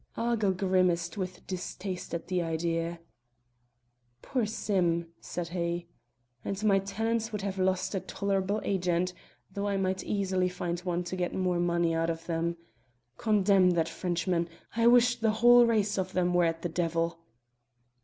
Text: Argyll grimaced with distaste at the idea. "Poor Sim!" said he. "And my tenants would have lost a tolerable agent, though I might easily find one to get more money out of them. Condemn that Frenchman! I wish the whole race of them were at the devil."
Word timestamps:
Argyll 0.17 0.51
grimaced 0.53 1.15
with 1.15 1.45
distaste 1.45 2.15
at 2.15 2.27
the 2.27 2.41
idea. 2.41 2.99
"Poor 4.23 4.47
Sim!" 4.47 5.09
said 5.19 5.49
he. 5.49 5.89
"And 6.43 6.63
my 6.63 6.79
tenants 6.79 7.31
would 7.31 7.43
have 7.43 7.59
lost 7.59 7.93
a 7.93 7.99
tolerable 7.99 8.61
agent, 8.63 9.13
though 9.53 9.67
I 9.67 9.77
might 9.77 10.03
easily 10.03 10.49
find 10.49 10.79
one 10.79 11.03
to 11.03 11.15
get 11.15 11.35
more 11.35 11.59
money 11.59 11.93
out 11.93 12.09
of 12.09 12.25
them. 12.25 12.57
Condemn 13.17 13.69
that 13.73 13.87
Frenchman! 13.87 14.49
I 14.75 14.87
wish 14.87 15.17
the 15.19 15.33
whole 15.33 15.67
race 15.67 15.99
of 15.99 16.13
them 16.13 16.33
were 16.33 16.45
at 16.45 16.63
the 16.63 16.69
devil." 16.69 17.19